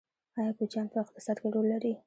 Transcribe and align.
آیا 0.37 0.51
کوچیان 0.57 0.87
په 0.91 0.97
اقتصاد 1.03 1.37
کې 1.41 1.47
رول 1.55 1.65
لري؟ 1.73 1.93